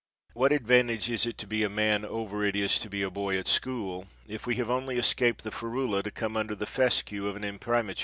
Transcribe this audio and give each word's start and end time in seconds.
What 0.33 0.51
advantage 0.51 1.11
is 1.11 1.27
it 1.27 1.37
to 1.37 1.45
be 1.45 1.61
a 1.63 1.69
man 1.69 2.03
over 2.05 2.43
it 2.43 2.55
is 2.55 2.79
to 2.79 2.89
be 2.89 3.03
a 3.03 3.11
boy 3.11 3.37
at 3.37 3.47
school, 3.47 4.07
if 4.27 4.47
we 4.47 4.55
have 4.55 4.71
only 4.71 4.97
escaped 4.97 5.43
the 5.43 5.51
ferula 5.51 6.01
to 6.01 6.09
come 6.09 6.35
under 6.35 6.55
the 6.55 6.65
fescue 6.65 7.27
of 7.27 7.35
an 7.35 7.43
Im 7.43 7.59
primatur? 7.59 7.99